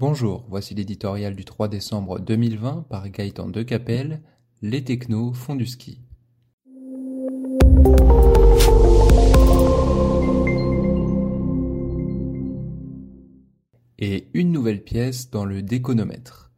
[0.00, 4.22] Bonjour, voici l'éditorial du 3 décembre 2020 par Gaëtan Decapelle,
[4.62, 6.00] Les technos font du ski.
[13.98, 16.50] Et une nouvelle pièce dans le déconomètre.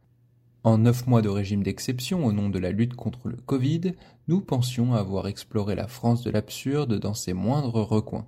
[0.63, 3.91] En neuf mois de régime d'exception au nom de la lutte contre le Covid,
[4.29, 8.25] nous pensions avoir exploré la France de l'absurde dans ses moindres recoins.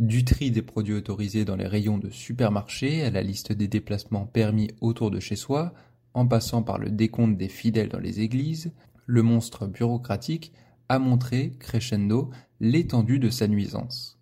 [0.00, 4.24] Du tri des produits autorisés dans les rayons de supermarchés à la liste des déplacements
[4.24, 5.74] permis autour de chez soi,
[6.14, 8.72] en passant par le décompte des fidèles dans les églises,
[9.04, 10.54] le monstre bureaucratique
[10.88, 14.18] a montré, crescendo, l'étendue de sa nuisance.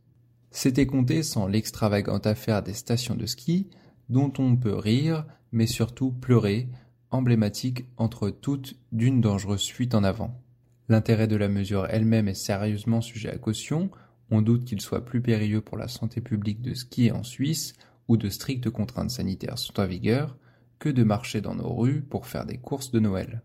[0.50, 3.70] C'était compté sans l'extravagante affaire des stations de ski,
[4.08, 6.69] dont on peut rire, mais surtout pleurer,
[7.12, 10.42] emblématique entre toutes d'une dangereuse fuite en avant.
[10.88, 13.91] L'intérêt de la mesure elle-même est sérieusement sujet à caution,
[14.30, 17.74] on doute qu'il soit plus périlleux pour la santé publique de skier en Suisse,
[18.09, 20.36] où de strictes contraintes sanitaires sont en vigueur,
[20.78, 23.42] que de marcher dans nos rues pour faire des courses de Noël.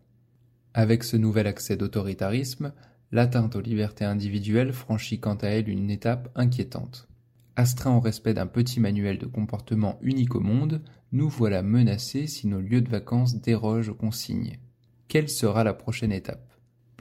[0.72, 2.72] Avec ce nouvel accès d'autoritarisme,
[3.12, 7.08] l'atteinte aux libertés individuelles franchit quant à elle une étape inquiétante.
[7.56, 12.48] Astreint au respect d'un petit manuel de comportement unique au monde, nous voilà menacés si
[12.48, 14.58] nos lieux de vacances dérogent aux consignes.
[15.06, 16.53] Quelle sera la prochaine étape?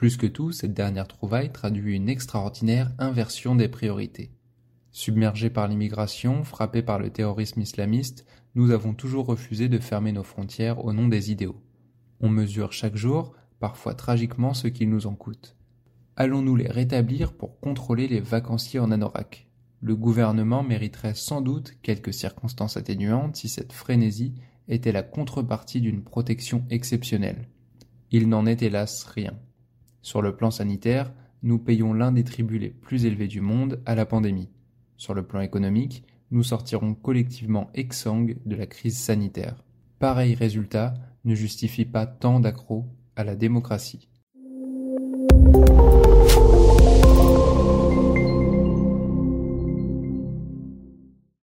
[0.03, 4.33] Plus que tout, cette dernière trouvaille traduit une extraordinaire inversion des priorités.
[4.91, 10.23] Submergés par l'immigration, frappés par le terrorisme islamiste, nous avons toujours refusé de fermer nos
[10.23, 11.63] frontières au nom des idéaux.
[12.19, 15.55] On mesure chaque jour, parfois tragiquement, ce qu'il nous en coûte.
[16.17, 19.47] Allons-nous les rétablir pour contrôler les vacanciers en anorak?
[19.79, 24.35] Le gouvernement mériterait sans doute quelques circonstances atténuantes si cette frénésie
[24.67, 27.47] était la contrepartie d'une protection exceptionnelle.
[28.11, 29.39] Il n'en est hélas rien.
[30.03, 33.95] Sur le plan sanitaire, nous payons l'un des tributs les plus élevés du monde à
[33.95, 34.49] la pandémie.
[34.97, 39.63] Sur le plan économique, nous sortirons collectivement exsangues de la crise sanitaire.
[39.99, 44.09] Pareil résultat ne justifie pas tant d'accrocs à la démocratie.